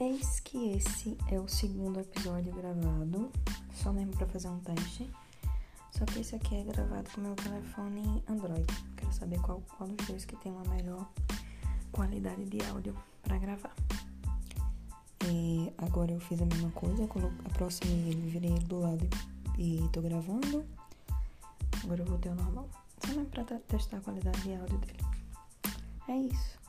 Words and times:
Eis 0.00 0.38
que 0.38 0.74
esse 0.74 1.18
é 1.28 1.40
o 1.40 1.48
segundo 1.48 1.98
episódio 1.98 2.54
gravado, 2.54 3.32
só 3.74 3.92
mesmo 3.92 4.16
para 4.16 4.28
fazer 4.28 4.46
um 4.48 4.60
teste. 4.60 5.10
Só 5.90 6.04
que 6.04 6.20
esse 6.20 6.36
aqui 6.36 6.54
é 6.54 6.62
gravado 6.62 7.10
com 7.10 7.20
meu 7.20 7.34
telefone 7.34 8.22
Android. 8.28 8.64
Quero 8.96 9.12
saber 9.12 9.40
qual, 9.40 9.60
qual 9.76 9.88
dos 9.88 10.06
dois 10.06 10.24
que 10.24 10.36
tem 10.36 10.52
uma 10.52 10.62
melhor 10.72 11.04
qualidade 11.90 12.44
de 12.44 12.64
áudio 12.66 12.94
para 13.24 13.38
gravar. 13.38 13.74
E 15.26 15.72
agora 15.78 16.12
eu 16.12 16.20
fiz 16.20 16.40
a 16.40 16.46
mesma 16.46 16.70
coisa, 16.70 17.02
aproximei 17.46 18.10
ele, 18.10 18.30
virei 18.30 18.52
ele 18.52 18.64
do 18.66 18.78
lado 18.78 19.08
e, 19.58 19.84
e 19.84 19.88
tô 19.88 20.00
gravando. 20.00 20.64
Agora 21.82 22.02
eu 22.02 22.06
voltei 22.06 22.30
ao 22.30 22.36
normal. 22.36 22.68
Só 23.04 23.08
mesmo 23.08 23.26
pra 23.26 23.42
testar 23.42 23.96
a 23.96 24.00
qualidade 24.00 24.40
de 24.42 24.54
áudio 24.54 24.78
dele. 24.78 24.98
É 26.06 26.16
isso. 26.18 26.67